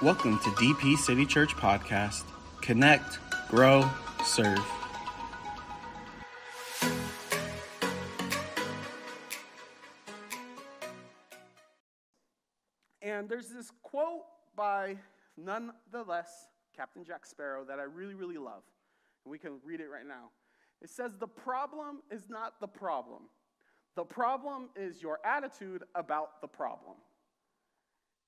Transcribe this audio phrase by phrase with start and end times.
[0.00, 2.22] Welcome to DP City Church Podcast.
[2.60, 3.90] Connect, grow,
[4.24, 4.64] serve.
[13.02, 14.22] And there's this quote
[14.54, 14.98] by
[15.36, 16.46] none the less
[16.76, 18.62] Captain Jack Sparrow that I really, really love.
[19.24, 20.30] And we can read it right now.
[20.80, 23.22] It says, The problem is not the problem.
[23.96, 26.94] The problem is your attitude about the problem.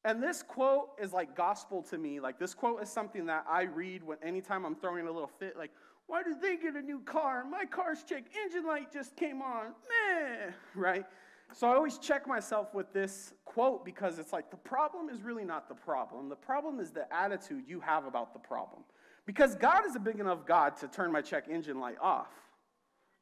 [0.05, 2.20] And this quote is like gospel to me.
[2.20, 5.57] Like this quote is something that I read when anytime I'm throwing a little fit,
[5.57, 5.70] like,
[6.07, 7.45] why did they get a new car?
[7.45, 9.66] My car's check engine light just came on.
[9.88, 10.51] Meh.
[10.74, 11.05] Right?
[11.52, 15.45] So I always check myself with this quote because it's like the problem is really
[15.45, 16.29] not the problem.
[16.29, 18.82] The problem is the attitude you have about the problem.
[19.27, 22.29] Because God is a big enough God to turn my check engine light off.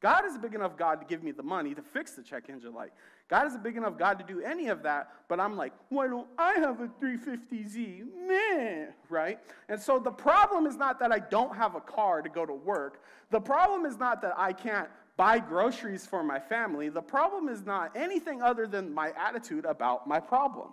[0.00, 2.44] God is a big enough God to give me the money to fix the check
[2.48, 2.90] engine light.
[3.28, 6.06] God is a big enough God to do any of that, but I'm like, why
[6.06, 8.04] don't I have a 350Z?
[8.26, 9.40] Man, right?
[9.68, 12.54] And so the problem is not that I don't have a car to go to
[12.54, 13.02] work.
[13.30, 16.88] The problem is not that I can't buy groceries for my family.
[16.88, 20.68] The problem is not anything other than my attitude about my problem.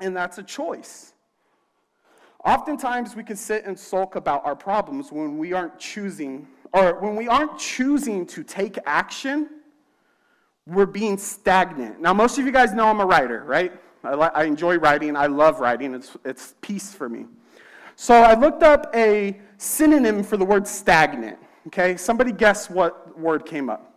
[0.00, 1.12] And that's a choice.
[2.44, 7.14] Oftentimes we can sit and sulk about our problems when we aren't choosing or when
[7.14, 9.48] we aren't choosing to take action,
[10.66, 12.00] we're being stagnant.
[12.00, 13.72] Now, most of you guys know I'm a writer, right?
[14.02, 15.16] I, li- I enjoy writing.
[15.16, 15.94] I love writing.
[15.94, 17.26] It's, it's peace for me.
[17.94, 21.38] So I looked up a synonym for the word stagnant.
[21.68, 23.94] Okay, somebody guess what word came up?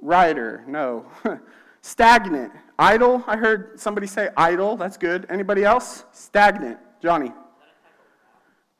[0.00, 1.06] Writer, no.
[1.80, 2.52] Stagnant.
[2.78, 4.76] Idle, I heard somebody say idle.
[4.76, 5.26] That's good.
[5.30, 6.04] Anybody else?
[6.12, 6.78] Stagnant.
[7.02, 7.32] Johnny.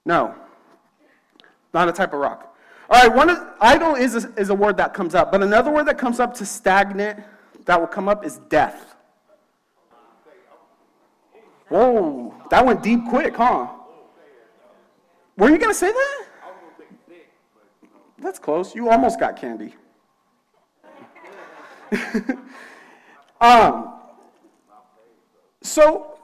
[0.04, 0.34] No.
[1.74, 2.56] Not a type of rock.
[2.88, 5.70] All right, one of, idle is a, is a word that comes up, but another
[5.70, 7.20] word that comes up to stagnant
[7.64, 8.94] that will come up is death.
[11.68, 13.66] Whoa, that went deep quick, huh?
[15.36, 16.26] Were you going to say that?
[18.18, 18.74] That's close.
[18.74, 19.74] You almost got candy.
[23.40, 23.94] um,
[25.62, 26.18] so,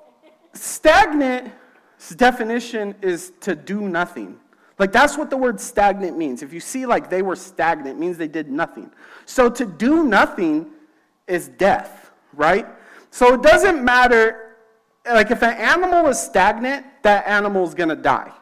[0.53, 4.39] stagnant's definition is to do nothing.
[4.81, 6.43] Like that's what the word stagnant means.
[6.43, 8.91] If you see like they were stagnant, means they did nothing.
[9.27, 10.71] So to do nothing
[11.29, 12.67] is death, right?
[13.11, 14.57] So it doesn't matter
[15.05, 18.33] like if an animal is stagnant, that animal is going to die.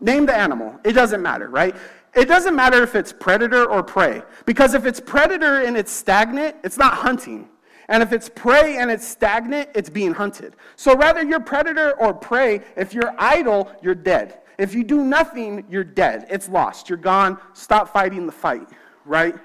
[0.00, 0.78] Name the animal.
[0.84, 1.74] It doesn't matter, right?
[2.14, 4.22] It doesn't matter if it's predator or prey.
[4.46, 7.48] Because if it's predator and it's stagnant, it's not hunting.
[7.88, 10.54] And if it's prey and it's stagnant, it's being hunted.
[10.76, 14.42] So rather you're predator or prey, if you're idle, you're dead.
[14.58, 16.26] If you do nothing, you're dead.
[16.28, 16.88] It's lost.
[16.88, 17.38] You're gone.
[17.54, 18.68] Stop fighting the fight,
[19.04, 19.36] right?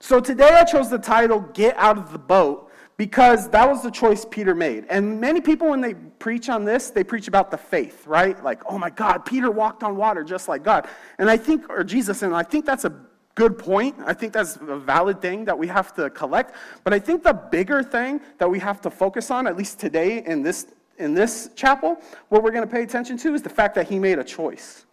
[0.00, 3.90] So today I chose the title Get Out of the Boat because that was the
[3.90, 4.84] choice Peter made.
[4.90, 8.42] And many people, when they preach on this, they preach about the faith, right?
[8.42, 10.88] Like, oh my God, Peter walked on water just like God.
[11.18, 12.94] And I think, or Jesus, and I think that's a
[13.34, 13.94] good point.
[14.04, 16.54] I think that's a valid thing that we have to collect.
[16.84, 20.22] But I think the bigger thing that we have to focus on, at least today
[20.24, 20.66] in this
[20.98, 21.98] in this chapel,
[22.28, 24.84] what we're going to pay attention to is the fact that he made a choice.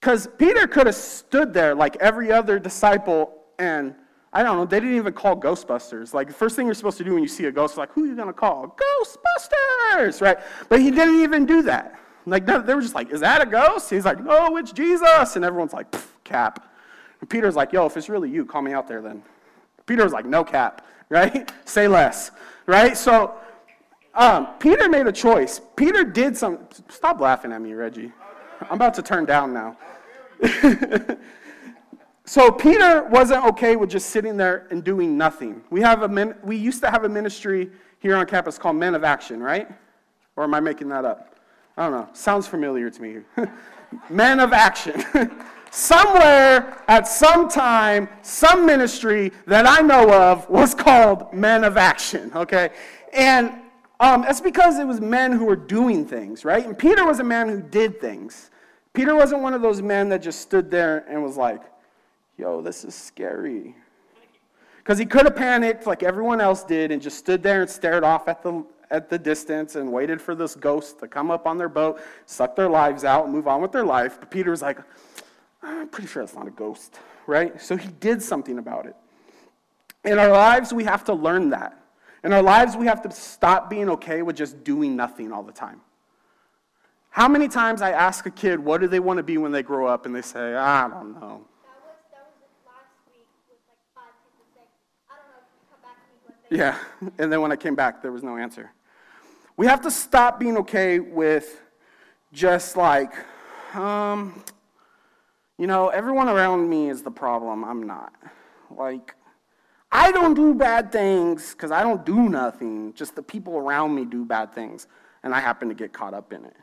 [0.00, 3.94] Because Peter could have stood there like every other disciple and
[4.32, 6.12] I don't know, they didn't even call Ghostbusters.
[6.12, 7.90] Like, the first thing you're supposed to do when you see a ghost is like,
[7.92, 8.76] who are you going to call?
[9.00, 10.36] Ghostbusters, right?
[10.68, 11.98] But he didn't even do that.
[12.26, 13.88] Like, they were just like, is that a ghost?
[13.88, 15.36] He's like, no, it's Jesus.
[15.36, 15.86] And everyone's like,
[16.24, 16.70] cap.
[17.20, 19.22] And Peter's like, yo, if it's really you, call me out there then.
[19.86, 21.50] Peter's like, no cap, right?
[21.64, 22.30] Say less,
[22.66, 22.94] right?
[22.94, 23.36] So
[24.16, 25.60] um, Peter made a choice.
[25.76, 26.60] Peter did some.
[26.88, 28.12] Stop laughing at me, Reggie.
[28.62, 29.76] I'm about to turn down now.
[32.24, 35.62] so Peter wasn't okay with just sitting there and doing nothing.
[35.70, 38.94] We have a min, we used to have a ministry here on campus called Men
[38.94, 39.68] of Action, right?
[40.34, 41.36] Or am I making that up?
[41.76, 42.08] I don't know.
[42.14, 43.18] Sounds familiar to me.
[44.10, 45.04] Men of Action.
[45.70, 52.32] Somewhere at some time, some ministry that I know of was called Men of Action,
[52.34, 52.70] okay?
[53.12, 53.52] And
[53.98, 56.64] um, that's because it was men who were doing things, right?
[56.64, 58.50] And Peter was a man who did things.
[58.92, 61.62] Peter wasn't one of those men that just stood there and was like,
[62.36, 63.74] yo, this is scary.
[64.78, 68.04] Because he could have panicked like everyone else did and just stood there and stared
[68.04, 71.58] off at the, at the distance and waited for this ghost to come up on
[71.58, 74.18] their boat, suck their lives out, and move on with their life.
[74.20, 74.78] But Peter was like,
[75.62, 77.60] I'm pretty sure it's not a ghost, right?
[77.60, 78.94] So he did something about it.
[80.04, 81.85] In our lives, we have to learn that.
[82.24, 85.52] In our lives, we have to stop being okay with just doing nothing all the
[85.52, 85.80] time.
[87.10, 89.62] How many times I ask a kid, what do they want to be when they
[89.62, 91.46] grow up, and they say, I don't know.
[96.50, 96.78] Yeah,
[97.18, 98.70] and then when I came back, there was no answer.
[99.56, 101.60] We have to stop being okay with
[102.32, 103.12] just like,
[103.74, 104.42] um,
[105.58, 107.64] you know, everyone around me is the problem.
[107.64, 108.12] I'm not.
[108.70, 109.14] Like,
[109.98, 112.92] I don't do bad things because I don't do nothing.
[112.92, 114.88] Just the people around me do bad things,
[115.22, 116.54] and I happen to get caught up in it.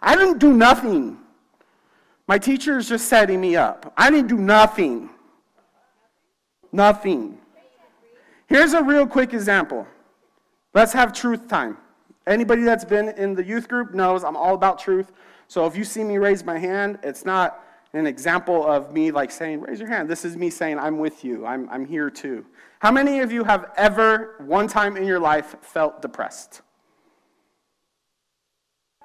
[0.00, 1.18] I didn't do nothing.
[2.26, 3.92] My teacher is just setting me up.
[3.98, 5.10] I didn't do nothing.
[6.72, 7.36] Nothing.
[8.46, 9.86] Here's a real quick example.
[10.72, 11.76] Let's have truth time.
[12.26, 15.12] Anybody that's been in the youth group knows I'm all about truth.
[15.48, 17.62] So if you see me raise my hand, it's not
[17.94, 20.08] an example of me like saying, raise your hand.
[20.08, 21.46] This is me saying, I'm with you.
[21.46, 22.44] I'm, I'm here too.
[22.80, 26.62] How many of you have ever, one time in your life, felt depressed?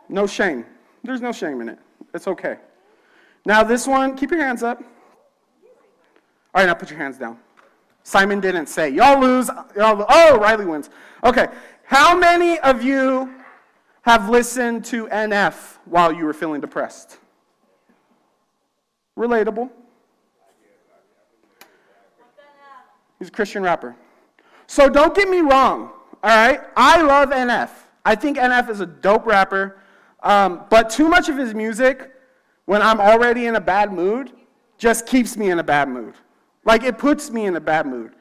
[0.09, 0.65] No shame.
[1.03, 1.79] There's no shame in it.
[2.13, 2.57] It's okay.
[3.45, 4.79] Now, this one, keep your hands up.
[6.53, 7.39] All right, now put your hands down.
[8.03, 9.49] Simon didn't say, y'all lose.
[9.75, 10.05] Y'all.
[10.07, 10.89] Oh, Riley wins.
[11.23, 11.47] Okay.
[11.85, 13.33] How many of you
[14.03, 17.17] have listened to NF while you were feeling depressed?
[19.17, 19.69] Relatable.
[23.19, 23.95] He's a Christian rapper.
[24.67, 25.91] So don't get me wrong,
[26.23, 26.59] all right?
[26.75, 27.69] I love NF.
[28.05, 29.79] I think NF is a dope rapper,
[30.23, 32.11] um, but too much of his music,
[32.65, 34.31] when I'm already in a bad mood,
[34.77, 36.15] just keeps me in a bad mood.
[36.65, 38.13] Like it puts me in a bad mood.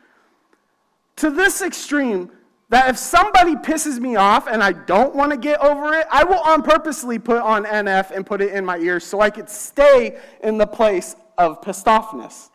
[1.16, 2.30] To this extreme,
[2.72, 6.24] that if somebody pisses me off and I don't want to get over it, I
[6.24, 9.50] will on purposely put on NF and put it in my ears so I could
[9.50, 12.48] stay in the place of pissed offness.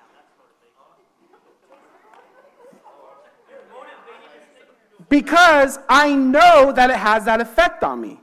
[5.07, 8.19] Because I know that it has that effect on me.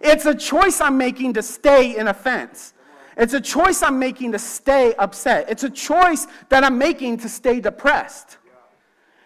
[0.00, 2.74] It's a choice I'm making to stay in offense.
[3.16, 5.48] It's a choice I'm making to stay upset.
[5.48, 8.38] It's a choice that I'm making to stay depressed.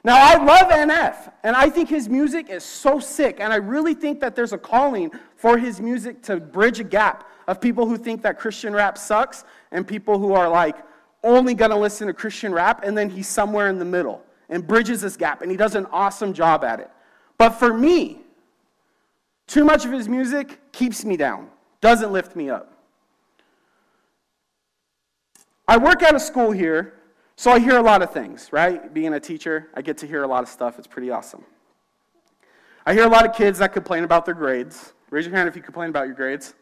[0.02, 3.92] Now, I love NF, and I think his music is so sick, and I really
[3.92, 7.98] think that there's a calling for his music to bridge a gap of people who
[7.98, 10.76] think that Christian rap sucks and people who are like
[11.22, 15.02] only gonna listen to Christian rap, and then he's somewhere in the middle and bridges
[15.02, 16.90] this gap, and he does an awesome job at it.
[17.36, 18.20] But for me,
[19.46, 21.48] too much of his music keeps me down,
[21.80, 22.72] doesn't lift me up.
[25.68, 26.94] I work at a school here,
[27.40, 28.92] so I hear a lot of things, right?
[28.92, 30.78] Being a teacher, I get to hear a lot of stuff.
[30.78, 31.42] It's pretty awesome.
[32.84, 34.92] I hear a lot of kids that complain about their grades.
[35.08, 36.52] Raise your hand if you complain about your grades.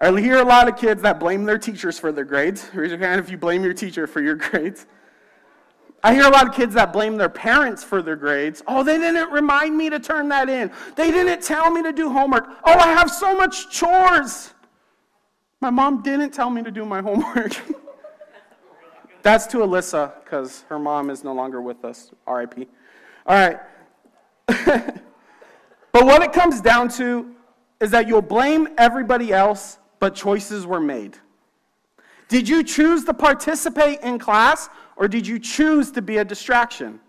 [0.00, 2.68] I hear a lot of kids that blame their teachers for their grades.
[2.74, 4.86] Raise your hand if you blame your teacher for your grades.
[6.02, 8.64] I hear a lot of kids that blame their parents for their grades.
[8.66, 10.72] Oh, they didn't remind me to turn that in.
[10.96, 12.48] They didn't tell me to do homework.
[12.64, 14.52] Oh, I have so much chores.
[15.60, 17.52] My mom didn't tell me to do my homework.
[19.26, 22.12] That's to Alyssa, because her mom is no longer with us.
[22.28, 22.68] RIP.
[23.26, 23.58] All right.
[24.46, 25.02] but
[25.92, 27.34] what it comes down to
[27.80, 31.18] is that you'll blame everybody else, but choices were made.
[32.28, 37.00] Did you choose to participate in class, or did you choose to be a distraction?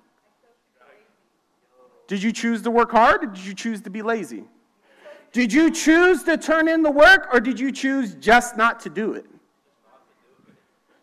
[2.07, 4.45] Did you choose to work hard, or did you choose to be lazy?
[5.33, 8.89] Did you choose to turn in the work, or did you choose just not to
[8.89, 9.27] do it?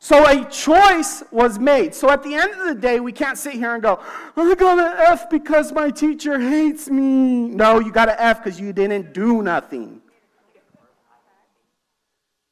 [0.04, 1.94] So a choice was made.
[1.94, 3.98] So at the end of the day, we can't sit here and go,
[4.36, 7.48] I got an F because my teacher hates me.
[7.48, 10.02] No, you got an F because you didn't do nothing.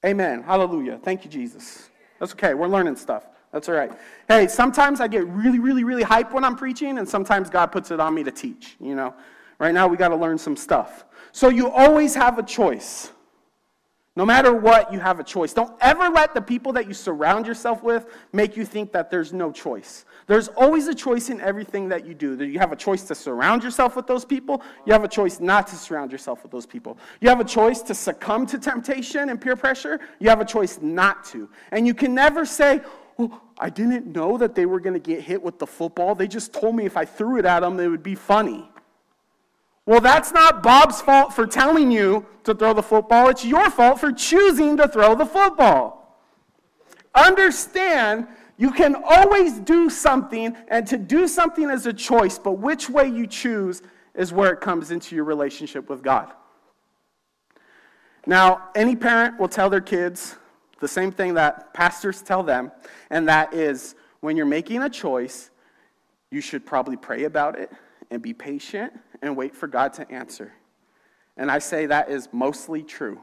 [0.02, 0.42] Amen.
[0.42, 0.98] Hallelujah.
[1.02, 1.90] Thank you, Jesus.
[2.18, 2.54] That's okay.
[2.54, 3.24] We're learning stuff.
[3.52, 3.92] That's all right.
[4.28, 7.90] Hey, sometimes I get really, really, really hyped when I'm preaching, and sometimes God puts
[7.90, 8.76] it on me to teach.
[8.80, 9.14] You know,
[9.58, 11.04] right now we got to learn some stuff.
[11.32, 13.12] So you always have a choice.
[14.14, 15.54] No matter what, you have a choice.
[15.54, 19.32] Don't ever let the people that you surround yourself with make you think that there's
[19.32, 20.04] no choice.
[20.26, 22.44] There's always a choice in everything that you do.
[22.44, 24.62] You have a choice to surround yourself with those people.
[24.84, 26.98] You have a choice not to surround yourself with those people.
[27.22, 29.98] You have a choice to succumb to temptation and peer pressure.
[30.18, 31.48] You have a choice not to.
[31.70, 32.82] And you can never say,
[33.58, 36.14] I didn't know that they were going to get hit with the football.
[36.14, 38.68] They just told me if I threw it at them, it would be funny.
[39.84, 43.28] Well, that's not Bob's fault for telling you to throw the football.
[43.28, 46.20] It's your fault for choosing to throw the football.
[47.14, 52.88] Understand, you can always do something, and to do something is a choice, but which
[52.88, 53.82] way you choose
[54.14, 56.32] is where it comes into your relationship with God.
[58.24, 60.36] Now, any parent will tell their kids
[60.78, 62.70] the same thing that pastors tell them,
[63.10, 65.50] and that is when you're making a choice,
[66.30, 67.72] you should probably pray about it
[68.12, 70.52] and be patient and wait for God to answer.
[71.36, 73.20] And I say that is mostly true.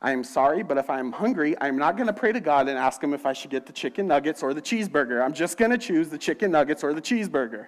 [0.00, 2.78] I am sorry, but if I'm hungry, I'm not going to pray to God and
[2.78, 5.22] ask Him if I should get the chicken nuggets or the cheeseburger.
[5.22, 7.66] I'm just going to choose the chicken nuggets or the cheeseburger.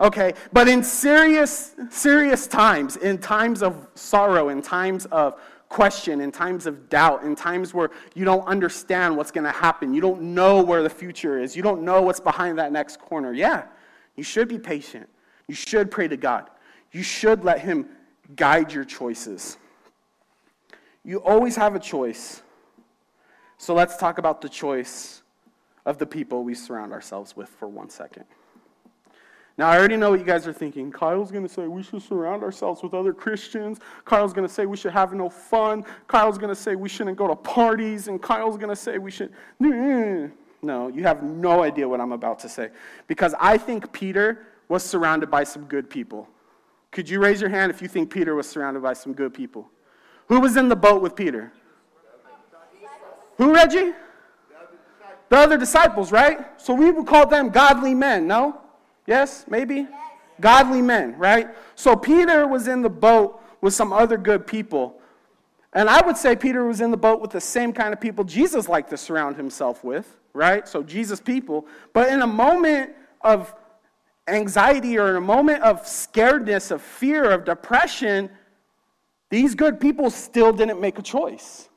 [0.00, 6.32] Okay, but in serious, serious times, in times of sorrow, in times of question, in
[6.32, 10.22] times of doubt, in times where you don't understand what's going to happen, you don't
[10.22, 13.64] know where the future is, you don't know what's behind that next corner, yeah,
[14.16, 15.08] you should be patient.
[15.46, 16.48] You should pray to God.
[16.92, 17.86] You should let Him
[18.36, 19.56] guide your choices.
[21.04, 22.42] You always have a choice.
[23.58, 25.22] So let's talk about the choice
[25.86, 28.24] of the people we surround ourselves with for one second.
[29.58, 30.90] Now, I already know what you guys are thinking.
[30.90, 33.78] Kyle's going to say we should surround ourselves with other Christians.
[34.06, 35.84] Kyle's going to say we should have no fun.
[36.08, 38.08] Kyle's going to say we shouldn't go to parties.
[38.08, 39.32] And Kyle's going to say we should.
[40.62, 42.68] No, you have no idea what I'm about to say.
[43.06, 46.28] Because I think Peter was surrounded by some good people.
[46.90, 49.70] Could you raise your hand if you think Peter was surrounded by some good people?
[50.28, 51.52] Who was in the boat with Peter?
[53.36, 53.92] Who, Reggie?
[55.28, 56.60] The other disciples, right?
[56.60, 58.60] So we would call them godly men, no?
[59.06, 59.86] Yes, maybe?
[60.40, 61.48] Godly men, right?
[61.76, 65.00] So Peter was in the boat with some other good people.
[65.72, 68.24] And I would say Peter was in the boat with the same kind of people
[68.24, 70.66] Jesus liked to surround himself with, right?
[70.66, 71.66] So Jesus people.
[71.92, 73.54] But in a moment of
[74.28, 78.30] anxiety or in a moment of scaredness, of fear, of depression,
[79.30, 81.68] these good people still didn't make a choice.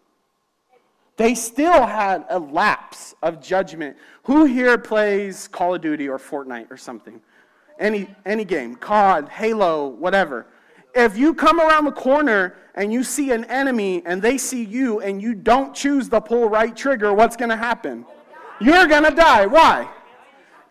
[1.16, 3.98] They still had a lapse of judgment.
[4.24, 7.22] Who here plays Call of Duty or Fortnite or something?
[7.80, 10.48] Any, any game, COD, Halo, whatever.
[10.96, 15.02] If you come around the corner and you see an enemy and they see you
[15.02, 18.06] and you don't choose the pull right trigger, what's going to happen?
[18.60, 19.46] You're going to die.
[19.46, 19.90] Why?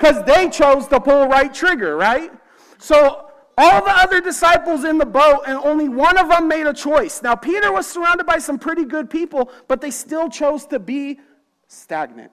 [0.03, 2.33] Because they chose to pull right trigger, right?
[2.79, 6.75] So all the other disciples in the boat, and only one of them made a
[6.75, 7.23] choice.
[7.23, 11.21] Now, Peter was surrounded by some pretty good people, but they still chose to be
[11.69, 12.33] stagnant.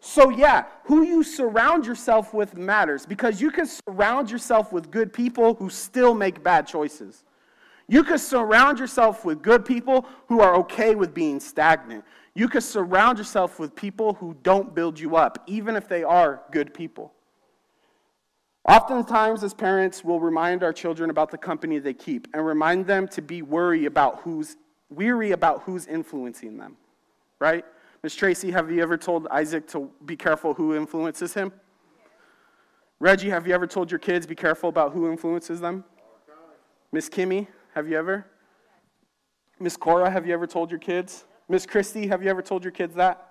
[0.00, 5.12] So, yeah, who you surround yourself with matters because you can surround yourself with good
[5.12, 7.24] people who still make bad choices.
[7.88, 12.04] You can surround yourself with good people who are okay with being stagnant.
[12.38, 16.42] You can surround yourself with people who don't build you up, even if they are
[16.52, 17.12] good people.
[18.64, 23.08] Oftentimes, as parents, we'll remind our children about the company they keep and remind them
[23.08, 24.56] to be worry about who's,
[24.88, 26.76] weary about who's influencing them,
[27.40, 27.64] right?
[28.04, 31.52] Miss Tracy, have you ever told Isaac to be careful who influences him?
[33.00, 35.82] Reggie, have you ever told your kids be careful about who influences them?
[36.92, 38.28] Miss Kimmy, have you ever?
[39.58, 41.24] Miss Cora, have you ever told your kids?
[41.48, 43.26] Miss Christie, have you ever told your kids that?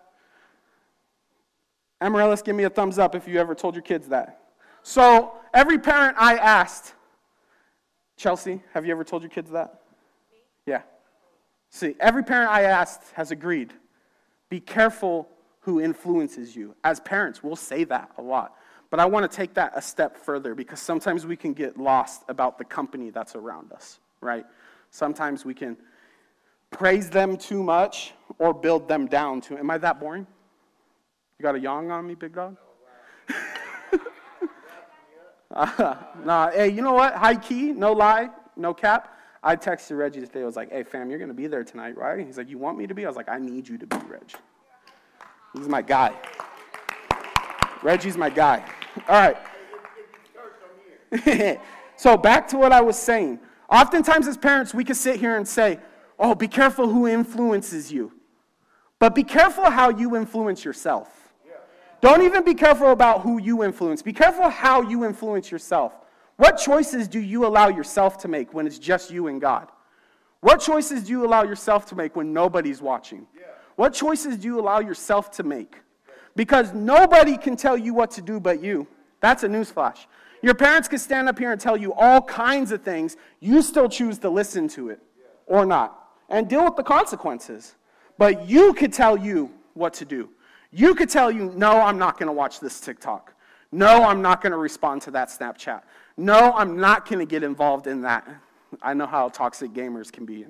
[2.01, 4.41] Amaryllis, give me a thumbs up if you ever told your kids that.
[4.83, 6.93] So every parent I asked,
[8.15, 9.81] Chelsea, have you ever told your kids that?
[10.65, 10.81] Yeah.
[11.69, 13.73] See, every parent I asked has agreed.
[14.49, 15.27] Be careful
[15.61, 16.75] who influences you.
[16.83, 18.55] As parents, we'll say that a lot.
[18.89, 22.23] But I want to take that a step further because sometimes we can get lost
[22.29, 24.45] about the company that's around us, right?
[24.91, 25.75] Sometimes we can
[26.71, 29.57] praise them too much or build them down too.
[29.57, 30.27] Am I that boring?
[31.39, 32.57] You got a yawn on me, big dog?
[35.49, 35.95] Uh,
[36.25, 37.15] nah, hey, you know what?
[37.15, 39.17] High key, no lie, no cap.
[39.41, 40.41] I texted Reggie today.
[40.41, 42.23] I was like, hey, fam, you're going to be there tonight, right?
[42.25, 43.05] He's like, you want me to be?
[43.05, 44.29] I was like, I need you to be, Reg.
[45.55, 46.13] He's my guy.
[47.81, 48.63] Reggie's my guy.
[49.07, 49.33] All
[51.15, 51.59] right.
[51.95, 53.39] so back to what I was saying.
[53.69, 55.79] Oftentimes, as parents, we can sit here and say,
[56.19, 58.11] oh, be careful who influences you.
[58.99, 61.13] But be careful how you influence yourself.
[61.99, 64.01] Don't even be careful about who you influence.
[64.01, 65.93] Be careful how you influence yourself.
[66.35, 69.69] What choices do you allow yourself to make when it's just you and God?
[70.41, 73.25] What choices do you allow yourself to make when nobody's watching?
[73.75, 75.77] What choices do you allow yourself to make?
[76.35, 78.87] Because nobody can tell you what to do but you.
[79.19, 80.05] That's a newsflash.
[80.43, 83.17] Your parents can stand up here and tell you all kinds of things.
[83.39, 84.99] You still choose to listen to it
[85.47, 87.75] or not and deal with the consequences.
[88.17, 90.29] But you could tell you what to do.
[90.71, 93.33] You could tell you, no, I'm not going to watch this TikTok.
[93.71, 95.81] No, I'm not going to respond to that Snapchat.
[96.17, 98.27] No, I'm not going to get involved in that.
[98.81, 100.45] I know how toxic gamers can be.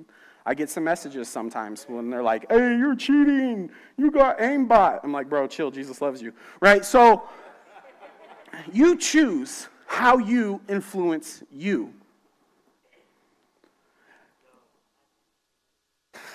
[0.46, 3.70] I get some messages sometimes when they're like, hey, you're cheating.
[3.96, 5.00] You got aimbot.
[5.04, 5.70] I'm like, bro, chill.
[5.70, 6.32] Jesus loves you.
[6.60, 6.84] Right?
[6.84, 7.28] So
[8.72, 11.92] you choose how you influence you.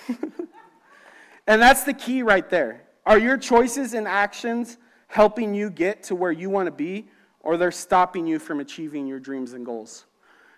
[1.46, 2.82] and that's the key right there.
[3.06, 7.08] Are your choices and actions helping you get to where you want to be,
[7.40, 10.06] or they're stopping you from achieving your dreams and goals?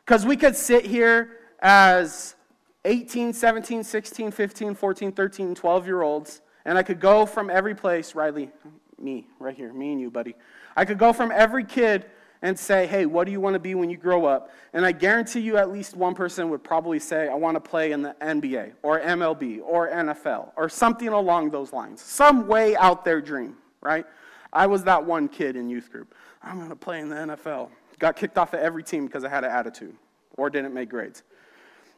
[0.05, 2.37] Because we could sit here as
[2.85, 7.75] 18, 17, 16, 15, 14, 13, 12 year olds, and I could go from every
[7.75, 8.51] place, Riley,
[8.99, 10.35] me, right here, me and you, buddy.
[10.77, 12.07] I could go from every kid
[12.43, 14.51] and say, hey, what do you want to be when you grow up?
[14.73, 17.93] And I guarantee you at least one person would probably say, I want to play
[17.93, 22.01] in the NBA or MLB or NFL or something along those lines.
[22.01, 24.07] Some way out there dream, right?
[24.53, 26.15] I was that one kid in youth group.
[26.43, 27.71] I'm going to play in the NFL.
[27.99, 29.95] Got kicked off of every team because I had an attitude
[30.37, 31.23] or didn't make grades.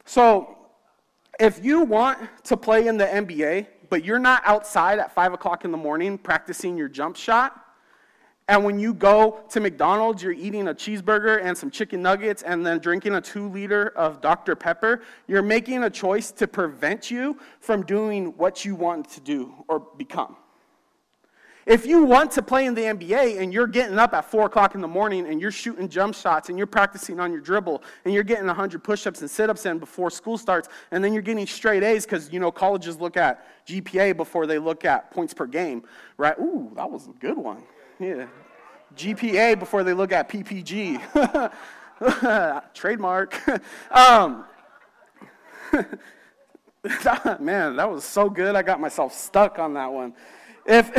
[0.05, 0.57] So
[1.39, 5.65] if you want to play in the NBA, but you're not outside at 5 o'clock
[5.65, 7.65] in the morning practicing your jump shot,
[8.49, 12.65] and when you go to McDonald's, you're eating a cheeseburger and some chicken nuggets and
[12.65, 14.57] then drinking a two liter of Dr.
[14.57, 19.53] Pepper, you're making a choice to prevent you from doing what you want to do
[19.69, 20.37] or become.
[21.67, 24.75] If you want to play in the NBA and you're getting up at 4 o'clock
[24.75, 28.15] in the morning and you're shooting jump shots and you're practicing on your dribble and
[28.15, 31.21] you're getting 100 push ups and sit ups in before school starts and then you're
[31.21, 35.35] getting straight A's because, you know, colleges look at GPA before they look at points
[35.35, 35.83] per game,
[36.17, 36.39] right?
[36.41, 37.63] Ooh, that was a good one.
[38.01, 38.27] Yeah.
[38.97, 41.53] GPA before they look at PPG.
[42.75, 43.41] Trademark.
[43.91, 44.45] um,
[47.41, 48.55] man, that was so good.
[48.55, 50.15] I got myself stuck on that one.
[50.65, 50.91] If,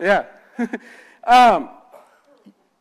[0.00, 0.26] yeah.
[1.26, 1.70] um,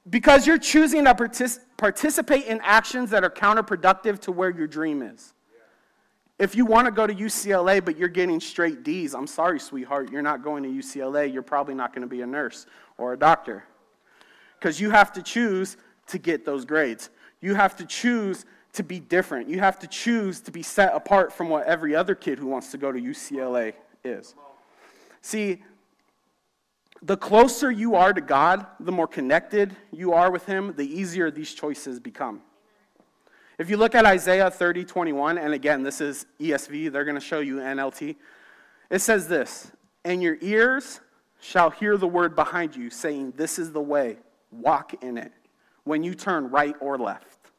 [0.10, 5.02] because you're choosing to partic- participate in actions that are counterproductive to where your dream
[5.02, 5.34] is.
[6.40, 10.10] If you want to go to UCLA, but you're getting straight D's, I'm sorry, sweetheart,
[10.10, 11.32] you're not going to UCLA.
[11.32, 12.66] You're probably not going to be a nurse
[12.98, 13.66] or a doctor.
[14.58, 15.76] Because you have to choose
[16.08, 17.10] to get those grades.
[17.42, 19.50] You have to choose to be different.
[19.50, 22.72] You have to choose to be set apart from what every other kid who wants
[22.72, 23.74] to go to UCLA
[24.06, 24.34] is.
[25.22, 25.62] See,
[27.02, 31.32] the closer you are to God, the more connected you are with Him, the easier
[31.32, 32.42] these choices become.
[33.60, 37.22] If you look at Isaiah 30, 21, and again, this is ESV, they're going to
[37.22, 38.16] show you NLT.
[38.90, 39.74] It says this
[40.06, 41.02] And your ears
[41.42, 44.18] shall hear the word behind you, saying, This is the way,
[44.50, 45.34] walk in it,
[45.84, 47.52] when you turn right or left.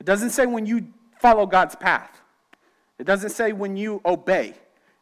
[0.00, 2.20] It doesn't say when you follow God's path,
[2.98, 4.52] it doesn't say when you obey,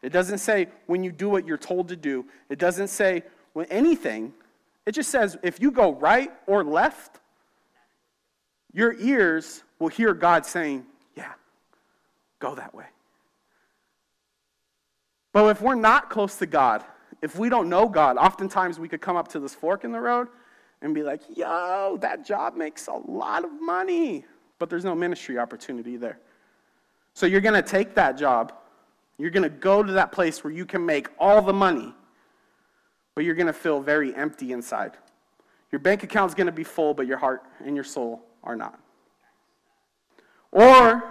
[0.01, 3.67] it doesn't say when you do what you're told to do, it doesn't say when
[3.67, 4.33] anything.
[4.87, 7.19] It just says if you go right or left,
[8.77, 10.87] your ears will hear God saying,
[11.17, 11.33] Yeah,
[12.39, 12.87] go that way.
[15.33, 16.83] But if we're not close to God,
[17.21, 20.01] if we don't know God, oftentimes we could come up to this fork in the
[20.01, 20.29] road
[20.83, 24.25] and be like, yo, that job makes a lot of money,
[24.59, 26.19] but there's no ministry opportunity there.
[27.15, 28.53] So you're going to take that job,
[29.19, 31.95] you're going to go to that place where you can make all the money,
[33.15, 34.93] but you're going to feel very empty inside.
[35.73, 38.79] Your bank account's going to be full, but your heart and your soul are not.
[40.53, 41.05] Or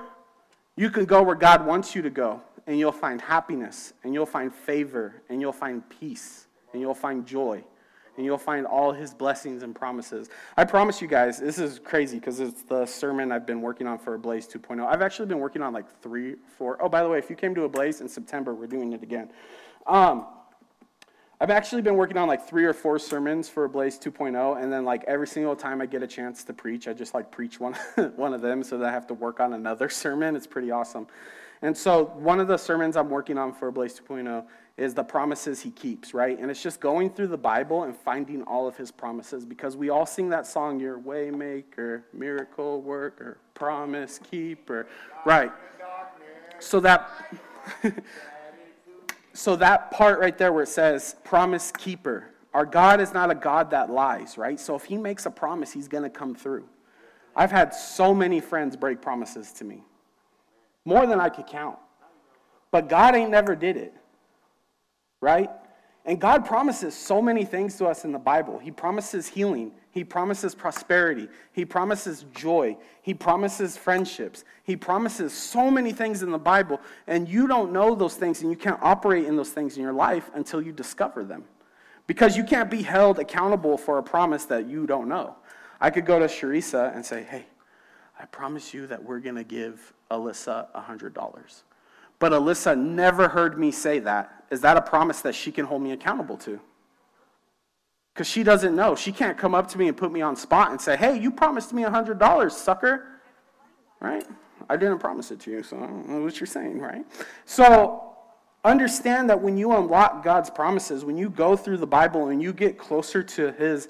[0.76, 4.26] you can go where God wants you to go, and you'll find happiness, and you'll
[4.26, 7.64] find favor, and you'll find peace, and you'll find joy,
[8.18, 10.30] and you'll find all his blessings and promises.
[10.58, 14.00] I promise you guys, this is crazy because it's the sermon I've been working on
[14.00, 14.86] for Blaze 2.0.
[14.86, 16.82] I've actually been working on like three, four.
[16.82, 19.04] Oh, by the way, if you came to a Blaze in September, we're doing it
[19.04, 19.30] again.
[19.86, 20.28] Um,
[21.42, 24.86] I've actually been working on like three or four sermons for Blaze 2.0, and then
[24.86, 27.74] like every single time I get a chance to preach, I just like preach one,
[28.16, 30.36] one of them so that I have to work on another sermon.
[30.36, 31.08] It's pretty awesome.
[31.62, 34.46] And so one of the sermons I'm working on for Blaze 2.0
[34.78, 36.38] is the promises he keeps, right?
[36.38, 39.90] And it's just going through the Bible and finding all of his promises because we
[39.90, 44.88] all sing that song, Your Waymaker, Miracle Worker, Promise Keeper,
[45.26, 45.52] right?
[46.60, 47.10] So that.
[49.36, 53.36] so that part right there where it says promise keeper our god is not a
[53.36, 54.60] god that lies right?
[54.60, 56.68] So if he makes a promise he's going to come through.
[57.36, 59.84] I've had so many friends break promises to me.
[60.86, 61.78] More than i could count.
[62.72, 63.94] But god ain't never did it
[65.22, 65.50] right
[66.06, 70.04] and god promises so many things to us in the bible he promises healing he
[70.04, 71.30] promises prosperity.
[71.54, 72.76] He promises joy.
[73.02, 74.44] He promises friendships.
[74.66, 78.52] He promises so many things in the Bible, and you don't know those things and
[78.52, 81.46] you can't operate in those things in your life until you discover them.
[82.08, 85.38] Because you can't be held accountable for a promise that you don't know.
[85.80, 87.46] I could go to Sharisa and say, hey,
[88.20, 91.64] I promise you that we're going to give Alyssa $100.
[92.20, 94.35] But Alyssa never heard me say that.
[94.52, 96.60] Is that a promise that she can hold me accountable to?
[98.14, 98.96] Because she doesn't know.
[98.96, 101.32] She can't come up to me and put me on spot and say, hey, you
[101.32, 103.08] promised me $100, sucker.
[104.00, 104.26] Right?
[104.70, 107.06] I didn't promise it to you, so I don't know what you're saying, right?
[107.46, 108.16] So
[108.64, 112.54] understand that when you unlock God's promises, when you go through the Bible and you
[112.54, 113.90] get closer to His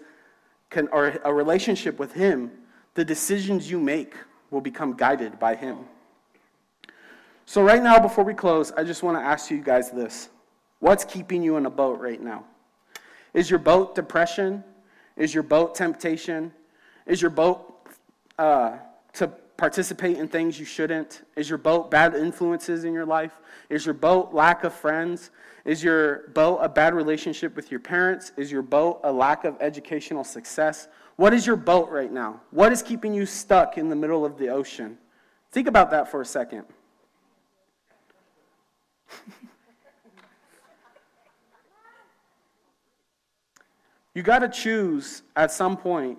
[0.92, 2.52] or a relationship with Him,
[2.96, 4.16] the decisions you make
[4.52, 5.78] will become guided by Him.
[7.46, 10.30] So, right now, before we close, I just want to ask you guys this
[10.86, 12.46] What's keeping you in a boat right now?
[13.34, 14.64] Is your boat depression?
[15.18, 16.54] Is your boat temptation?
[17.08, 17.88] Is your boat
[18.38, 18.78] uh,
[19.14, 21.24] to participate in things you shouldn't?
[21.36, 23.32] Is your boat bad influences in your life?
[23.68, 25.32] Is your boat lack of friends?
[25.66, 28.32] Is your boat a bad relationship with your parents?
[28.38, 30.88] Is your boat a lack of educational success?
[31.16, 32.42] What is your boat right now?
[32.52, 35.00] What is keeping you stuck in the middle of the ocean?
[35.52, 36.66] Think about that for a second.
[44.16, 46.18] you got to choose at some point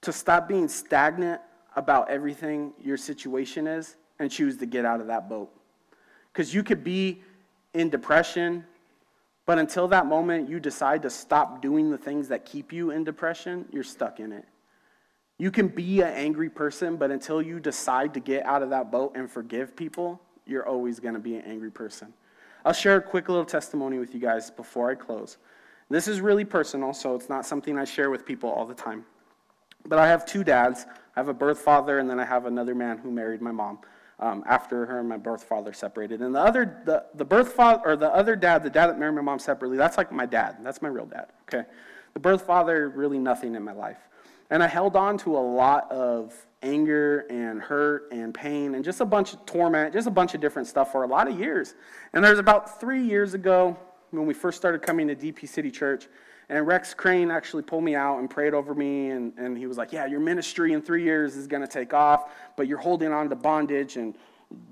[0.00, 1.40] to stop being stagnant
[1.76, 5.50] about everything your situation is and choose to get out of that boat.
[6.32, 7.20] Because you could be
[7.74, 8.64] in depression,
[9.44, 13.02] but until that moment you decide to stop doing the things that keep you in
[13.02, 14.46] depression, you're stuck in it.
[15.36, 18.92] You can be an angry person, but until you decide to get out of that
[18.92, 22.12] boat and forgive people, you're always going to be an angry person.
[22.64, 25.38] I'll share a quick little testimony with you guys before I close.
[25.90, 29.04] This is really personal, so it's not something I share with people all the time.
[29.86, 30.86] But I have two dads.
[31.16, 33.78] I have a birth father, and then I have another man who married my mom
[34.18, 36.20] um, after her and my birth father separated.
[36.22, 39.14] And the other, the, the birth father, or the other dad, the dad that married
[39.14, 40.56] my mom separately, that's like my dad.
[40.62, 41.68] That's my real dad, okay?
[42.14, 43.98] The birth father, really nothing in my life.
[44.50, 49.00] And I held on to a lot of anger and hurt and pain and just
[49.00, 51.74] a bunch of torment, just a bunch of different stuff for a lot of years.
[52.12, 53.76] And there's about three years ago
[54.10, 56.08] when we first started coming to DP City Church,
[56.48, 59.78] and Rex Crane actually pulled me out and prayed over me, and, and he was
[59.78, 63.12] like, Yeah, your ministry in three years is going to take off, but you're holding
[63.12, 64.14] on to bondage, and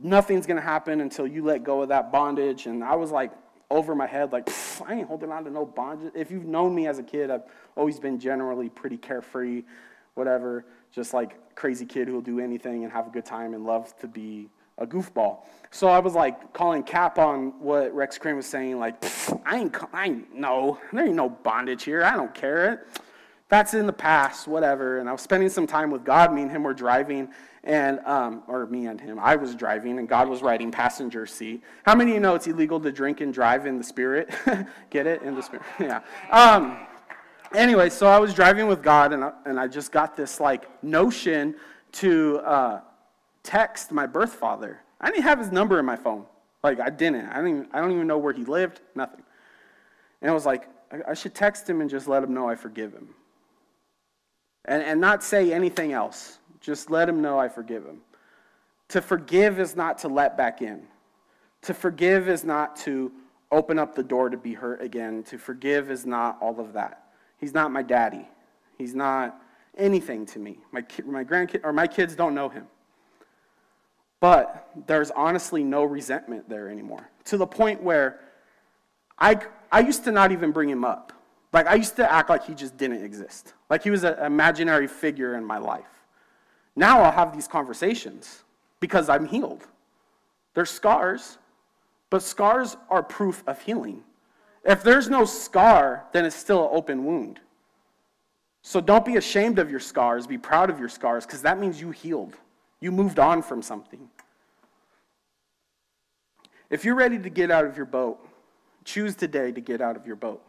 [0.02, 2.66] nothing's going to happen until you let go of that bondage.
[2.66, 3.32] And I was like,
[3.70, 4.50] over my head, like,
[4.86, 6.12] I ain't holding on to no bondage.
[6.14, 9.62] If you've known me as a kid, I've always been generally pretty carefree,
[10.14, 13.96] whatever, just like crazy kid who'll do anything and have a good time and love
[14.00, 14.50] to be
[14.82, 15.38] a goofball.
[15.70, 19.02] So I was like calling cap on what Rex Crane was saying, like,
[19.46, 22.04] I ain't, I ain't, no, there ain't no bondage here.
[22.04, 22.72] I don't care.
[22.72, 23.00] It.
[23.48, 24.98] That's in the past, whatever.
[24.98, 26.32] And I was spending some time with God.
[26.32, 27.28] Me and him were driving,
[27.64, 29.18] and um, or me and him.
[29.18, 31.62] I was driving, and God was riding passenger seat.
[31.84, 34.30] How many of you know it's illegal to drink and drive in the spirit?
[34.90, 35.64] Get it in the spirit?
[35.80, 36.00] yeah.
[36.30, 36.86] Um,
[37.54, 40.82] anyway, so I was driving with God, and I, and I just got this like
[40.82, 41.54] notion
[41.92, 42.38] to.
[42.38, 42.80] Uh,
[43.42, 44.80] text my birth father.
[45.00, 46.24] I didn't have his number in my phone.
[46.62, 47.26] Like, I didn't.
[47.26, 49.22] I, didn't even, I don't even know where he lived, nothing.
[50.20, 52.54] And I was like, I, I should text him and just let him know I
[52.54, 53.08] forgive him.
[54.64, 56.38] And, and not say anything else.
[56.60, 58.00] Just let him know I forgive him.
[58.90, 60.82] To forgive is not to let back in.
[61.62, 63.10] To forgive is not to
[63.50, 65.24] open up the door to be hurt again.
[65.24, 67.06] To forgive is not all of that.
[67.38, 68.28] He's not my daddy.
[68.78, 69.40] He's not
[69.76, 70.58] anything to me.
[70.70, 72.66] My, my grandkid or my kids don't know him.
[74.22, 77.10] But there's honestly no resentment there anymore.
[77.24, 78.20] To the point where
[79.18, 79.36] I,
[79.72, 81.12] I used to not even bring him up.
[81.52, 84.86] Like, I used to act like he just didn't exist, like he was an imaginary
[84.86, 86.06] figure in my life.
[86.76, 88.44] Now I'll have these conversations
[88.78, 89.66] because I'm healed.
[90.54, 91.38] There's scars,
[92.08, 94.04] but scars are proof of healing.
[94.64, 97.40] If there's no scar, then it's still an open wound.
[98.62, 101.80] So don't be ashamed of your scars, be proud of your scars, because that means
[101.80, 102.36] you healed.
[102.82, 104.08] You moved on from something.
[106.68, 108.18] If you're ready to get out of your boat,
[108.84, 110.42] choose today to get out of your boat.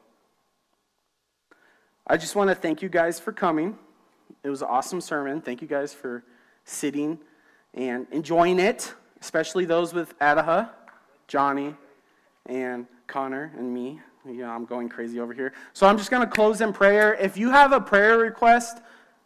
[2.08, 3.78] I just want to thank you guys for coming.
[4.43, 5.41] It was an awesome sermon.
[5.41, 6.24] Thank you guys for
[6.65, 7.19] sitting
[7.76, 8.91] and enjoying it,
[9.22, 10.72] especially those with Adaha,
[11.28, 11.76] Johnny,
[12.48, 14.02] and Connor, and me.
[14.28, 15.54] Yeah, I'm going crazy over here.
[15.74, 17.13] So I'm just going to close in prayer.
[17.13, 18.80] If you have a prayer request,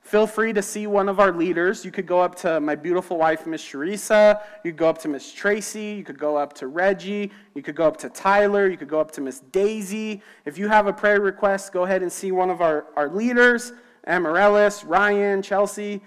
[0.07, 1.83] Feel free to see one of our leaders.
[1.83, 4.41] You could go up to my beautiful wife, Miss Teresa.
[4.63, 5.95] You could go up to Miss Tracy.
[5.97, 7.29] You could go up to Reggie.
[7.55, 8.69] You could go up to Tyler.
[8.69, 10.21] You could go up to Miss Daisy.
[10.45, 13.73] If you have a prayer request, go ahead and see one of our, our leaders,
[14.07, 16.01] Amarellis, Ryan, Chelsea.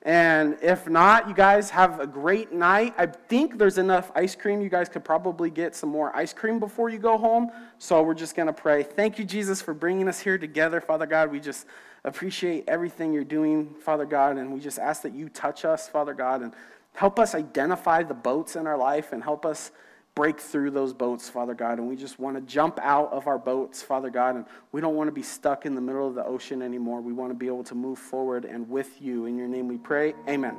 [0.00, 2.94] And if not, you guys have a great night.
[2.96, 4.62] I think there's enough ice cream.
[4.62, 7.50] You guys could probably get some more ice cream before you go home.
[7.76, 8.82] So we're just going to pray.
[8.82, 10.80] Thank you, Jesus, for bringing us here together.
[10.80, 11.66] Father God, we just
[12.04, 16.14] appreciate everything you're doing, Father God, and we just ask that you touch us, Father
[16.14, 16.52] God, and
[16.94, 19.70] help us identify the boats in our life and help us
[20.14, 21.78] break through those boats, Father God.
[21.78, 24.94] And we just want to jump out of our boats, Father God, and we don't
[24.94, 27.00] want to be stuck in the middle of the ocean anymore.
[27.00, 29.26] We want to be able to move forward and with you.
[29.26, 30.14] In your name we pray.
[30.28, 30.56] Amen.